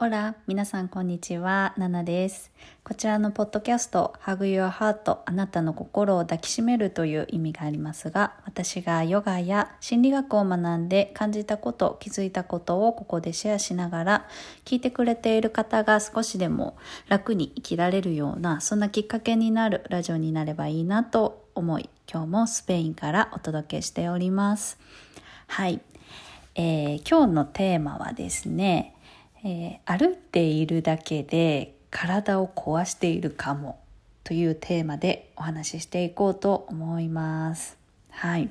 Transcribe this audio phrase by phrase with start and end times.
[0.00, 2.50] オラ、皆さんこんにちは、ナナです。
[2.82, 14.28] こちらのポッドキャスト、Hug Your Heart あなたの心を抱きしめるという意味がありますが、私がヨガや心理学を学んで感じたこと、気づいたことをここでシェアしながら、
[14.64, 16.76] 聞いてくれている方が少しでも
[17.06, 24.76] 楽に生きられるような、そんなきっかけになるラジオになればいいなと思い、今日もスペインからお届けしております。
[25.46, 25.80] はい。
[26.56, 28.93] えー今日のテーマはですね、
[29.44, 33.78] えー歩いているだけで体を壊しているかも
[34.24, 37.76] というテーマでお話ししていこうと思います。
[38.10, 38.48] はい。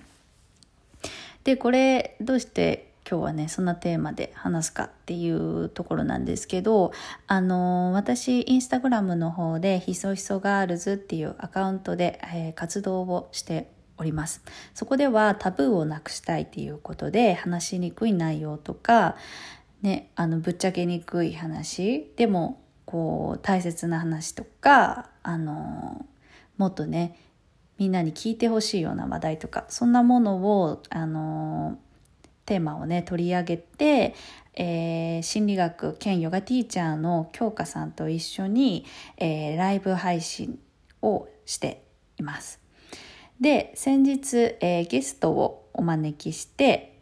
[1.43, 6.93] で、これどうして今日はね、そんなテーマで話すかっていうところなんですけど、
[7.27, 14.41] あのー私、インスタグラムの方でひそひそガールズっていうアカウントで、えー活動をしております。
[14.73, 19.15] そこではタブーをなくしたいっていうことで話しにくい内容とか、
[19.83, 26.05] ね、あのぶっちゃけにくい話でもこう大切な話とかあの
[26.57, 27.19] もっとね
[27.77, 31.77] みんなに聞いてほしいような話題とかそんなものをあの
[32.45, 34.15] テーマをね取り上げて、
[34.55, 38.85] えー心理学兼ヨガティーチャーの京香さんと一緒に、
[39.17, 40.59] えーライブ配信
[41.01, 41.83] をして
[42.17, 42.61] います。
[43.41, 46.99] で先日、えーゲストをお招きして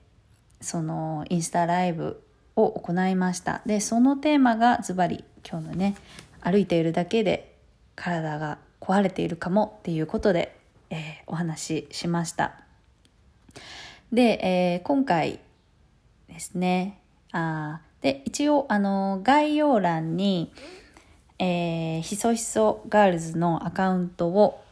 [0.62, 2.24] そのインスタライブ
[2.56, 3.62] を行いました。
[3.66, 5.96] でそのテーマがズバリ今日のね
[6.42, 7.56] 歩いているだけで
[7.96, 10.58] 体が壊れているかもっていうことで、
[10.90, 12.56] えーお話ししました。
[14.12, 15.40] で、えー今回
[16.28, 17.00] ですね
[17.32, 20.52] あで一応あの概要欄に、
[21.40, 24.64] えーひそひそガールズのアカウントを、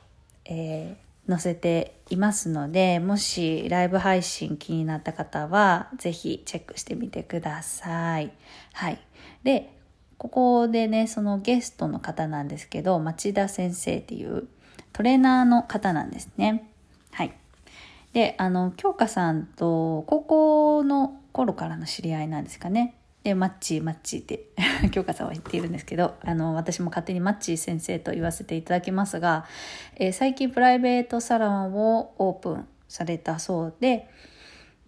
[0.46, 8.32] えー載せていますのでもしライブ配信気になった方はぜひチェックしてみてください。
[8.74, 9.00] はい、
[9.44, 9.72] で
[10.18, 14.48] ここでねそのゲストの方なんですけど町田先生っていう
[14.92, 16.68] トレーナーの方なんですね。
[17.12, 17.34] はい、
[18.12, 22.96] であの京香さんと高校の頃からの知り合いなんですかね。
[23.24, 24.46] でマッチーマッチーって
[24.92, 29.46] 京香さんは言っているんですけどあの私も勝手にマッチー先生と言わせていただきますが、
[29.98, 34.10] えー最近プライベートサロンをオープンされたそうで、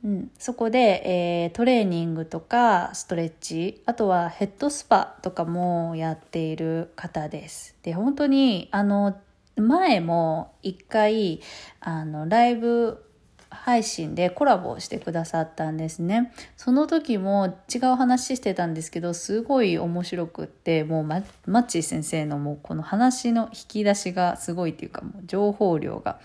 [0.03, 7.75] うん、そこで、えートレーニングとかストレッチあとはヘッドスパとかもやっている方です。
[7.83, 9.17] で本当にあの
[9.57, 11.41] 前も一回
[11.81, 13.03] あのライブ
[13.51, 16.33] 配信でコラボしてくださったんですね。
[16.57, 26.19] その時も違う話してたんですけど、すごい面白くって、もうママッチー先生のもうこの話の引き出しがすごいっていうか、もう情報量が。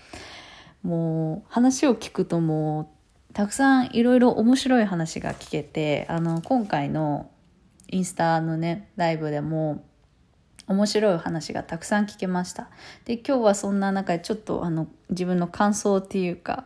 [0.83, 2.91] もう話を聞くとも
[3.29, 7.29] うたくさんいろいろ面白い話が聞けて、あの今回の
[7.89, 9.83] インスタのね、ライブでも
[10.67, 12.69] 面白い話がたくさん聞けました。
[13.05, 16.65] で、今日はそんな中でちょっとあの自分の感想っていうか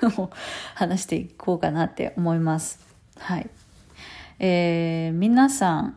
[0.74, 2.78] 話していこうかなって思います。
[3.18, 3.50] はい。
[4.38, 5.96] えー皆さん、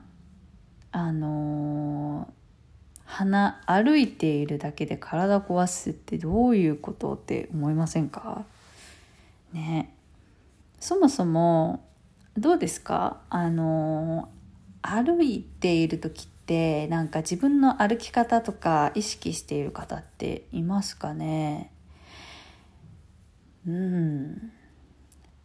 [0.92, 2.34] あのー
[3.06, 8.46] 鼻歩いているだけで体壊すってどういうことって思いませんか？
[9.54, 9.94] ね
[10.80, 11.86] そもそも
[12.36, 13.22] どうですか？
[13.30, 14.30] あの
[14.82, 21.72] 歩いている時ってなんか自分の歩き方とか意識している方っていますかね？
[23.66, 24.52] うん、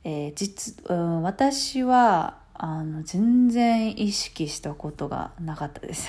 [0.04, 6.08] えー実、うん、私はあの全然意識したことがなかったです。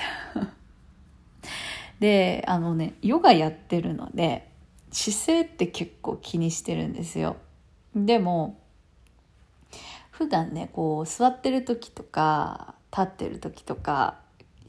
[2.00, 4.50] であのねヨガやってるので
[4.90, 7.36] 姿勢って結構気にしてるんですよ。
[7.94, 8.58] でも
[10.10, 14.18] 普段ねこう座ってる時とか立ってる時とか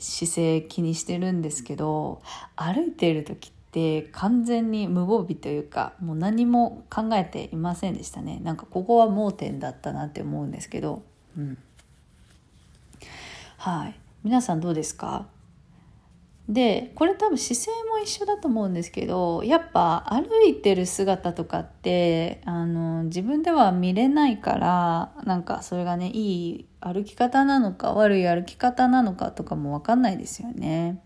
[0.01, 2.21] 姿勢気にしてるんですけど
[2.55, 8.39] 歩いてる時って完全に無防備というかもう何も考えていませんでしたね。
[8.43, 11.03] なんかここは盲点だったなって思うんですけど。
[11.37, 11.57] うん。
[13.57, 13.99] はい。
[14.23, 15.27] 皆さんどうですか？
[16.51, 31.01] でこれ多分姿勢も一緒だと思うんですけどやっぱ歩いてる姿とかってあの自分では見れないからなんかそれがねいい歩き方なのか悪い歩き方なのかとかも分かんないですよね。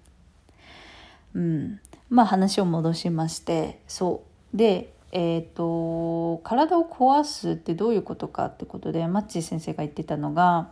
[1.36, 10.72] うん、まあ話を戻しましてそうでえっ、と体を壊すってどういうことかってことでマッチー先生が言ってたのが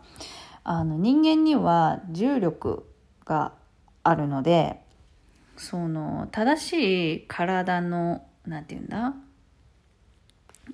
[0.64, 2.84] あの人間には重力
[3.24, 3.52] が
[4.04, 4.80] あるので
[5.56, 9.14] その正しい体のなんて言うんだ？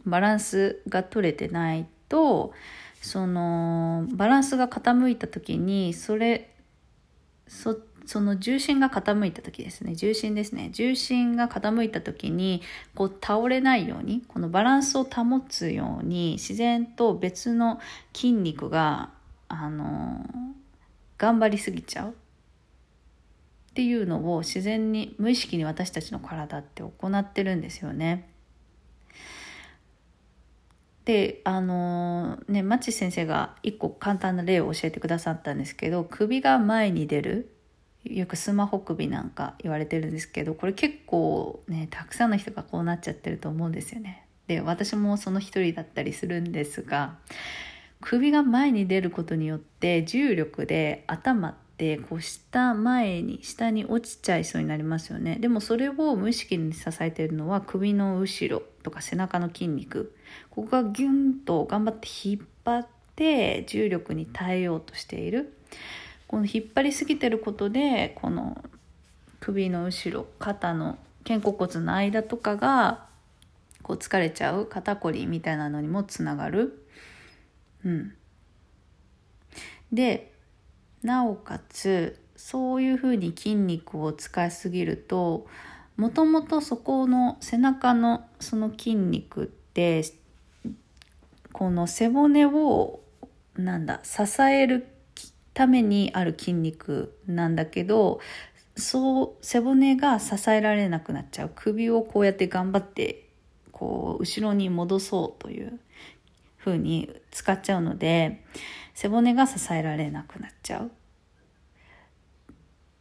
[0.04, 2.52] バランスが取れてないと
[3.00, 6.54] そのバランスが傾いた時にそれ
[7.48, 9.94] そその重心が傾いた時ですね。
[9.94, 10.70] 重心ですね。
[10.72, 12.62] 重心が傾いた時に
[12.94, 17.78] こう倒れないようにこのバランスを保つように自然と別の
[18.12, 19.10] 筋肉が
[19.48, 20.24] あの
[21.18, 22.14] 頑張りすぎちゃう。
[23.70, 28.28] っていうのを自然に無意識に私たちの体って行ってるんですよね。
[31.04, 37.54] であのねマチ先生が一個簡単な例を教えてくださったんですけど首が前に出る
[38.04, 44.26] よくスマホ首なんか言われてるんですけどこれ結構ねたくさんの人がこうなっちゃってると思うんですよね。
[44.46, 47.16] で私もその一人だったりするんですが
[48.00, 51.69] 首が前に出ることによって重力で頭って
[52.08, 55.36] こう下前に下に落ちちゃいそうになりますよね。
[55.40, 60.14] でもそれを無意識に支えているのは首の後ろとか背中の筋肉。
[60.50, 62.86] ここがギュンと頑張って引っ張っ
[63.16, 65.56] て重力に耐えようとしている。
[66.26, 68.62] この引っ張りすぎてることでこの
[69.40, 73.06] 首の後ろ肩の肩甲骨の間とかが
[73.82, 76.86] こう疲れちゃう肩こりみたいなのにもつながる。
[77.84, 78.12] うん、
[79.92, 80.29] で
[81.02, 85.46] なおかつそういうふうに筋肉を使いすぎると
[85.96, 90.02] もともとそこの背中のその筋肉って
[91.52, 93.00] この背骨を
[93.56, 94.86] なんだ支える
[95.52, 98.20] ためにある筋肉なんだけど
[98.76, 101.50] そう背骨が支えられなくなっちゃう。
[101.54, 103.28] 首をこうやって頑張って
[103.72, 105.78] こう後ろに戻そうという
[106.62, 108.44] 風に使っちゃうので
[108.94, 110.86] 背骨が支えられなくなっちゃう。
[110.86, 110.90] っ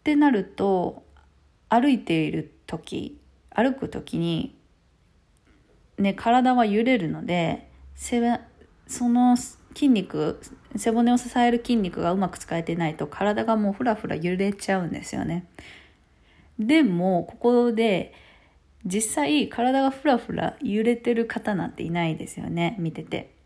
[0.04, 1.04] てなると
[1.68, 3.20] 歩いている時
[3.50, 4.58] 歩く時に
[5.98, 9.38] ね体は揺れるのでその
[9.76, 10.40] 筋肉
[10.76, 15.46] 背骨を支える筋肉がうまく使えてないと体がもうふらふら揺れちゃうんですよね。
[16.58, 18.14] でもここで
[18.86, 23.39] 実際体がふらふら揺れてる方なんていないですよね見てて。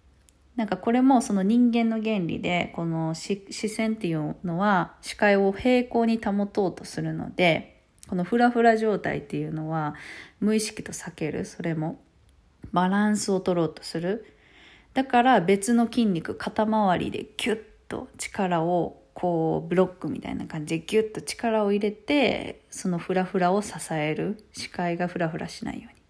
[0.56, 9.96] なんかこれもその人間の原理でこの視線っていうのは視界を平行に保とうとするのでこのフラフラ状態っていうのは
[10.40, 12.00] 無意識と避けるそれも
[12.72, 14.26] バランスを取ろうとする。
[14.94, 24.44] だから別の筋肉肩周りでキュッと力をこうブロックみたいな感じでギュッと力を入れてそのフラフラを支える。
[24.52, 26.03] 視界がフラフラしないように。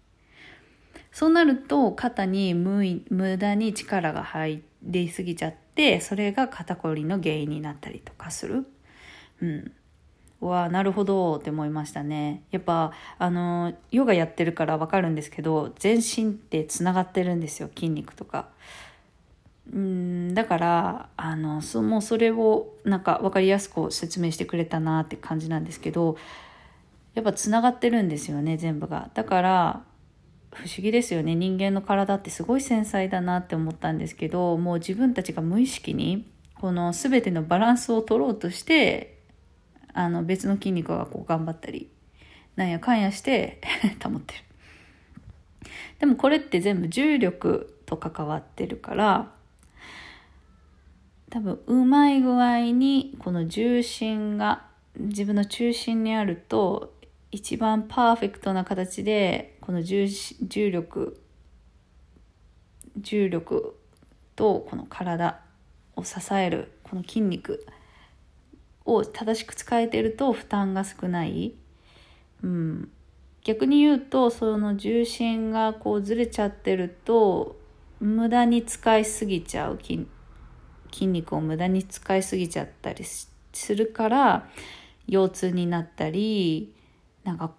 [1.14, 8.66] そうなると肩に無駄に力が入りすぎちゃってそれが肩こりの原因になったりとかする。
[9.40, 9.72] うん。
[10.40, 12.42] わなるほどって思いましたね。
[12.50, 12.90] やっぱ
[13.20, 18.48] あのヨガやってるから分かるんですけど全身ってつながってるんですよ筋肉とか。
[19.72, 26.16] うんだからあのそもうそれをなんか分かりやすく説明してくれたなって感じなんですけど
[27.14, 29.10] やっぱつながってるんですよね全部が。
[29.14, 29.84] だから
[30.54, 31.34] 不思議ですよね。
[31.34, 36.26] 人間の体ってすごい繊細だなって思ったんですけどもう自分たちが無意識に
[36.60, 39.18] この全てのバランスを取ろうとして
[39.92, 41.90] あの別の筋肉がこう頑張ったり
[42.56, 43.60] なんやかんやして
[44.02, 44.40] 保ってる。
[45.98, 49.32] でもこれって全部重力と関わってるから
[51.30, 56.93] 多分うまい具合にこの重心が自分の中心にあると
[57.34, 61.20] 一番パーフェクトな形でこの重重力
[62.96, 63.76] 重力
[64.36, 65.40] とこの体
[65.96, 67.66] を支えるこの筋肉
[68.84, 71.56] を正しく使えてると負担が少ない、
[72.44, 72.88] うん、
[73.42, 77.56] 逆に言うとその重心がこうずれちゃってると
[77.98, 79.78] 無駄に使いすぎちゃう。
[79.82, 80.06] 筋
[80.92, 84.48] 筋肉を無駄に使いすぎちゃったりするから
[85.08, 86.72] 腰痛になったり
[87.24, 87.52] なんか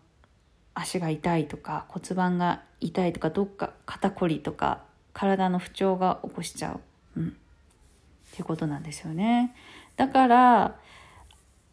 [0.74, 6.74] 足が痛いとか骨盤が痛いとかどっか肩こりとか体の不調が起こしちゃ
[7.15, 7.31] う、うん、っ
[8.31, 9.55] ていうことなんですよね。
[9.95, 10.75] だから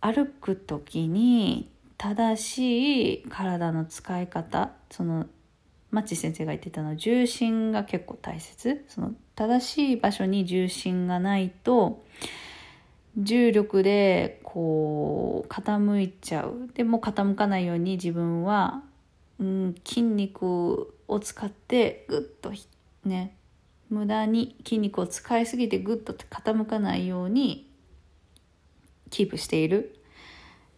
[0.01, 5.27] 歩く時に正しい体の使い方その
[5.91, 8.85] マッチ先生が言ってたのは重心が結構大切。
[8.89, 12.05] その正しい場所に重心がないと
[13.16, 16.69] 重力でこう傾いちゃう。
[16.75, 18.83] でも傾かないように自分は、
[19.38, 22.52] うん、筋肉を使ってグッと
[23.04, 23.37] ね
[23.90, 27.71] 無駄に筋肉を使いすぎてグッと傾かないように
[29.11, 29.99] キープしているっ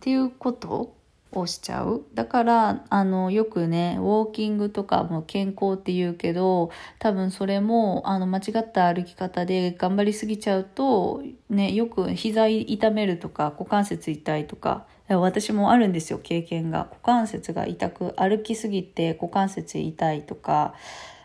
[0.01, 0.97] ていうこと
[1.41, 2.03] をしちゃう。
[2.15, 16.89] だからあのよくねウォーキングとかも健康って言うけど多分それもあの間違った歩き方で頑張りすぎちゃうとねよく膝痛めるとか股関節痛いとか私もあるんですよ経験が。
[16.91, 20.75] 股関節が痛く歩きすぎて股関節痛いとか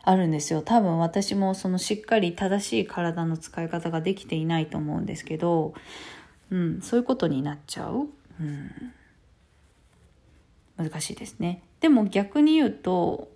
[0.03, 0.61] あるんですよ。
[0.61, 5.73] 多分私もそのしっかり正しい体の使い方ができていないと思うんですけど、
[6.51, 8.07] うん、そういうことになっちゃう。
[8.41, 8.93] うん。
[10.79, 11.61] 難しいですね。
[11.81, 13.29] でも逆に言うと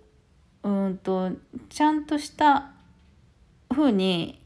[0.62, 1.30] うんと
[1.68, 2.72] ちゃんとした
[3.68, 4.42] 風に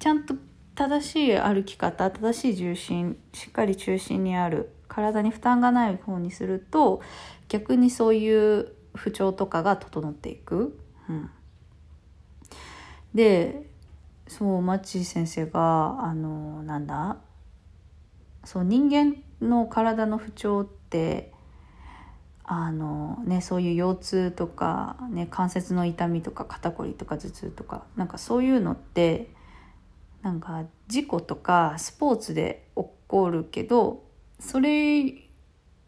[0.00, 0.34] ちゃんと
[0.74, 7.02] 正しい歩き方正しい重心しっかり中心にある体に負担がない方にすると
[7.48, 10.80] 逆にそういう不調とかが整っていく。
[11.10, 11.30] うん、
[13.14, 13.66] で
[14.28, 17.18] そうマッチ先生があのなんだ
[18.44, 21.33] そう人間の体の不調って
[22.46, 29.30] あのね、そういう腰痛とか、ね、関節の痛みとか肩こりとか頭痛とかなんかそういうのって
[30.20, 34.04] なんか事故とかスポーツで起こるけど
[34.40, 35.14] それ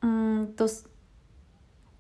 [0.03, 0.85] うんと起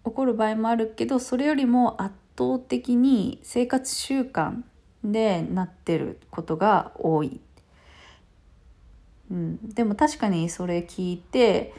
[0.04, 4.62] こる場合もあるけどそれよりも圧倒的に生活習慣
[5.04, 7.40] でなってることが多い。
[9.30, 11.74] うん、でも確かにそれ聞いて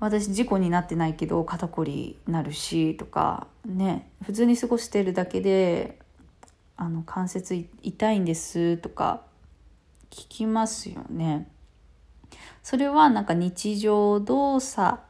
[0.00, 5.98] 私事故になってないけど肩こりなるしとかね普通に過ごしてるだけで
[6.76, 9.22] あの関節痛いんですとか
[10.10, 11.48] 聞きますよね。
[12.62, 15.00] それはなんか日常動作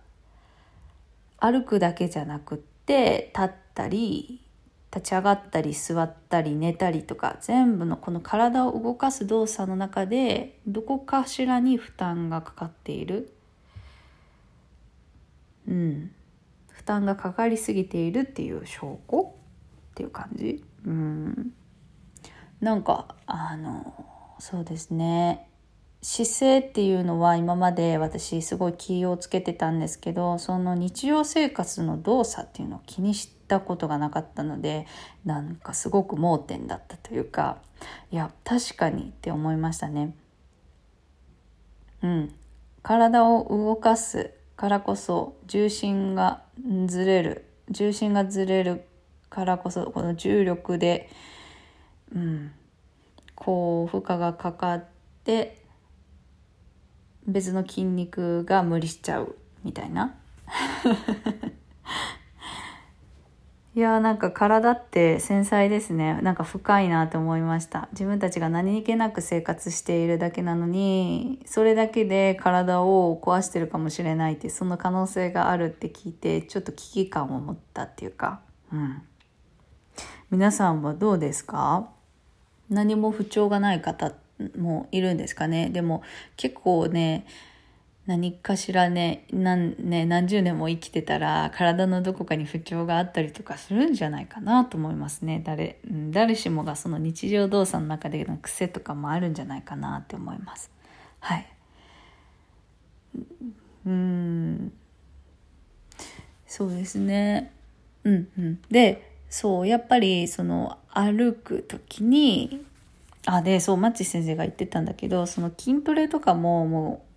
[1.38, 4.40] 歩くだけじゃなくって立ったり
[4.95, 13.33] 立ち上がったり座ったり寝たりとか全部のこの体を動かす動作の中でどこかしらに負担がかかっている
[15.69, 16.11] うん、
[16.71, 19.35] 負担がかかりすぎているっていう証拠
[19.91, 21.53] っていう感じ、うん、
[22.61, 24.07] なんかあの
[24.41, 25.45] そうですね。
[26.01, 34.87] 姿勢っていうのは今まで私すごい気をつけてたんですけどその日常生活の動作っていうのを気にしたことがなかったので
[35.25, 37.59] なんかすごく盲点だったというか
[38.13, 40.15] いや確かにって思いましたね。
[42.01, 42.35] うん、
[42.85, 46.43] 体を動かすからこそ重心が
[46.87, 48.85] ずれる重心がずれる
[49.31, 51.09] からこそこの重力で、
[52.12, 52.50] うん、
[53.37, 54.85] こう負荷がかかっ
[55.23, 55.62] て
[57.29, 60.17] 別の筋肉が無理しちゃうみたいな。
[63.78, 66.18] いやーなんか体って繊細ですね。
[66.23, 67.88] なんか深いなと思いました。
[67.92, 78.40] 自分たちが何気なく生活しているだけなのにそれだけで体を壊してるかもしれないってその可能性があるって聞いてちょっと危機感を持ったっていうか。
[78.73, 79.00] うん。
[80.32, 81.88] 皆さんはどうですか？
[82.68, 84.12] 何も不調がない方
[84.56, 85.70] もいるんですかね？
[85.70, 86.02] でも
[86.37, 87.28] 結構ね
[88.09, 95.43] 何かしらね何ね何十年も生きてたら体のどこかに不調があったりとかするんじゃないかなと思いますね。
[95.45, 95.79] 誰
[96.11, 100.71] 誰しもがその日常動作の中での癖とかもあるんじゃないかなって思います。
[101.21, 101.47] はい。
[103.85, 104.73] うん。
[106.47, 107.53] そうですね。
[108.05, 108.61] うんうん。
[108.71, 112.65] でそうやっぱりその歩く時に
[113.27, 117.08] あでそうマッチ先生が言ってたんだけどその筋トレとかももう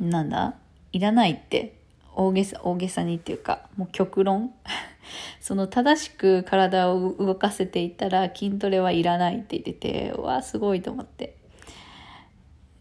[0.00, 0.54] なんだ？
[0.92, 1.76] いらないって。
[2.14, 4.52] 大げさ大げさにっていうかもう極論。
[5.40, 11.36] その正しく体を動かせていたら筋トレはいらないって言っててわあすごいと思って。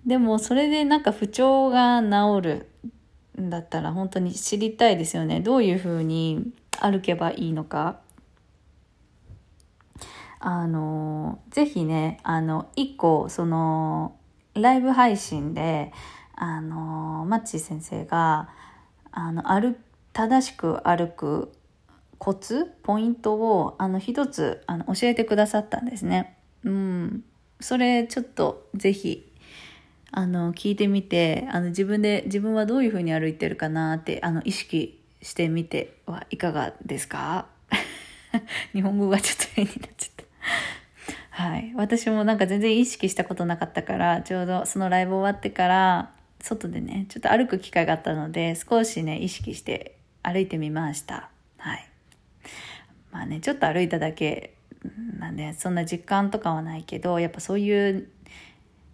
[0.05, 2.69] でもそれでなんか不調が治る
[3.41, 5.39] んだったら本当に知りたいですよね。
[5.39, 7.99] どういうふうに歩けばいいのか。
[10.41, 14.15] あのぜひねあの一個その
[14.53, 15.91] ライブ配信で
[16.39, 18.49] あのマッチ先生が
[19.11, 19.75] あの歩
[20.13, 21.51] 正しく歩く
[22.17, 26.37] コツポイントをあの一つあの教えてくださったんですね。
[26.63, 27.23] うん、
[27.59, 29.31] それちょっとぜひ
[30.11, 37.47] あの聞いてみてあの自分で自分はどういうふうに歩いてるかなってあの意識してみてはいかがですか？
[38.73, 40.25] 日本語がちょっと変になっちゃっ
[41.37, 41.43] た。
[41.43, 41.73] はい。
[41.75, 51.29] 私もなんか全然意識したことなかったから、ちょうどそのライブ終わってから、外でね、ちょっと歩く機会があったので、少しね、意識して歩いてみました。
[51.57, 51.89] はい。
[53.11, 54.55] まあね、ちょっと歩いただけ
[55.17, 58.07] なんで、そんな実感とかはないけど、やっぱそういう、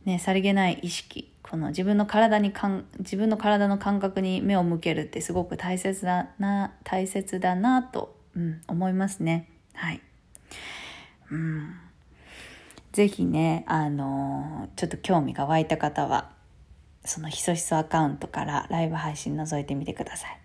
[0.06, 10.02] ね、さりげない意識、この自分の体にかん自分の体の感覚に目を向けるってすごく大切だな大切だなと、うん、思いますねはい、
[11.30, 11.75] うん、
[12.94, 16.32] ぜひねあのちょっと興味が湧いた方は
[17.05, 20.39] そのひそひそアカウントからライブ配信覗いてみてください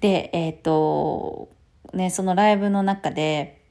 [0.00, 1.48] でえっ、ー、と
[1.92, 3.62] ねそのライブの中で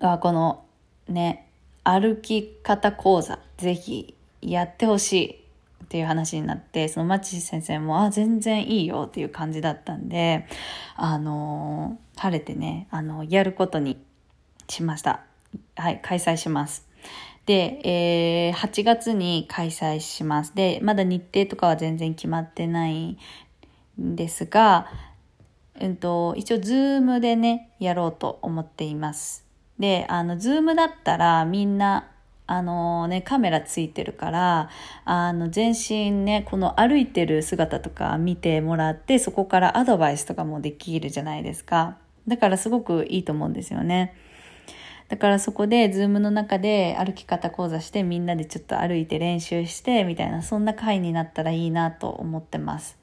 [0.00, 0.64] あこの
[1.08, 1.48] ね
[1.84, 5.46] 歩き方講座ぜひやってほしい
[5.86, 10.46] っていう話になって、そのマチ先生も、あ、全然いいよっていう感じだったんで、
[10.96, 13.96] あのー、晴れてね、あの、やることに
[14.68, 15.22] しました。
[15.76, 16.85] はい、開催します。
[17.46, 20.54] で、えー、8月に開催します。
[20.54, 23.16] で、まだ日程とかは全然決まってない
[24.00, 24.88] んですが、
[25.80, 29.44] うんと、一応、ズームでね、やろうと思っています。
[29.78, 32.10] で、あの、ズームだったらみんな
[32.48, 34.70] あのね、カメラついてるから、
[35.04, 41.96] あの、全身ね、この歩いてる姿とか見てもらって、そこからアドバイスとかもできるじゃないですか。
[42.28, 44.14] だからすごくいいと思うんですよね。
[45.08, 52.98] だからそこで、ズームの中で歩き方講座して、みんなでちょっと歩いて練習して、みたいな、そんな回になったらいいなと思ってます。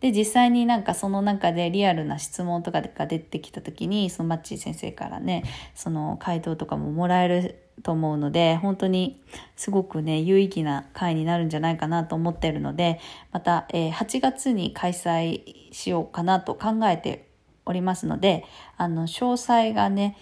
[0.00, 5.44] で、実際になんかその中でリアルな質問とかが出てきた時に、そのマッチー先生からね、
[5.74, 9.22] その回答とかももらえると思うので、本当に
[9.56, 13.00] すごくね、有意義な会になるんじゃないかなと思ってるので、
[13.32, 17.28] また、えー、8月に開催しようかなと考えて
[17.64, 18.44] おりますので、
[18.76, 20.16] あの、詳細がね、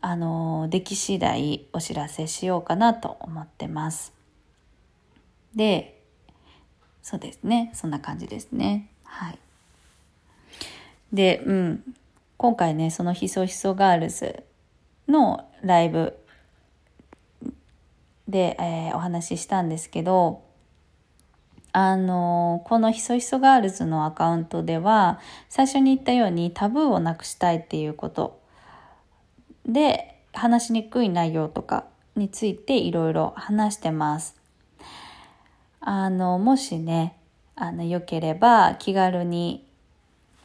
[0.00, 4.12] あの、でき次第お知らせしようかなと思ってます。
[5.54, 6.02] で、
[7.02, 8.90] そうですね、そんな感じですね。
[9.04, 9.38] はい。
[11.12, 11.94] で、うん、
[12.36, 14.44] 今回ね、そのひそひそガールズ
[15.08, 16.16] のライブ
[18.28, 20.42] で、えー、お話ししたんですけど、
[21.72, 28.37] あのこのひそひそガールズのアカウントでは、最初に言ったようにタブーをなくしたいっていうこと
[29.68, 31.84] で、話しにくい内容とか
[32.16, 34.36] についていろいろ話してます。
[35.80, 37.16] あの、もしね、
[37.54, 39.68] あの、良ければ気軽に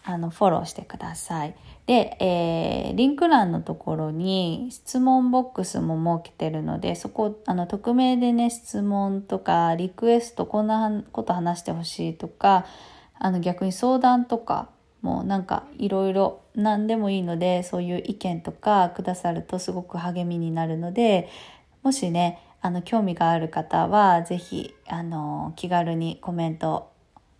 [0.05, 1.55] あの、フォローしてください。
[1.85, 12.65] で、えー、リンク欄のところに質問ボックスも設けてるので、そこ、あの、匿名でね、質問とか、リクエスト、こんなこと話してほしいとか、
[13.17, 14.69] あの、逆に相談とか、
[15.03, 21.29] もうなんかいろいろ何でもいいので、そういう意見とかくださるとすごく励みになるので、
[21.83, 26.89] もしね、あの、興味がある方は、ぜひ、あの、気軽にコメント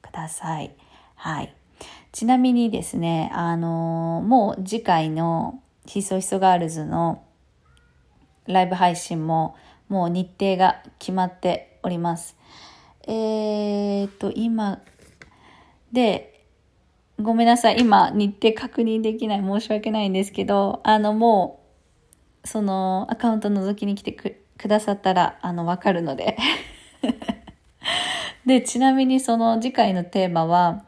[0.02, 0.76] ください。
[1.16, 1.56] はい。
[2.12, 7.24] ちなみにですね、あの、もう次回のひそひそガールズの
[8.46, 9.56] ライブ配信も
[9.88, 12.36] もう日程が決まっております。
[13.08, 14.82] えー、っと、今、
[15.94, 16.33] で、
[17.22, 17.80] ごめんなさい。
[17.80, 19.42] 今、日程確認できない。
[19.42, 21.64] 申し訳ないんですけど、あの、も
[22.44, 26.38] う、その、アカウント覗きに来てくださったら、あの、わかるので。
[28.46, 30.86] で、ちなみにその次回のテーマは、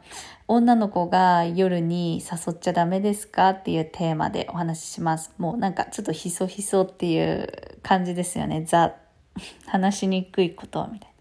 [0.48, 5.32] 女の子が夜に誘っちゃダメですかっていうテーマでお話しします。
[5.38, 7.48] もうなんかちょっとひそひそっていう
[7.82, 8.62] 感じですよね。
[8.64, 8.94] ザ、
[9.66, 11.15] 話しにくいことみたいな。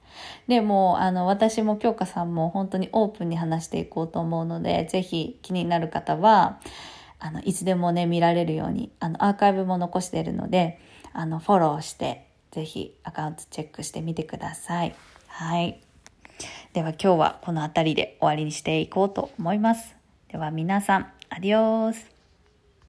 [0.47, 6.59] でも、あの、私も京香さんも本当にオープンに話していこうと思うので、ぜひ気になる方は、
[7.19, 10.79] あの、いつでもね、見られるように、あの、アーカイブも残しているので、
[11.13, 14.95] あの、フォローして、ぜひアカウントチェックしてみてください。
[15.27, 15.81] はい。
[16.73, 19.95] では今日はこの辺りで終わりにしていこうと思います。
[20.29, 22.14] では皆さん、アディオース。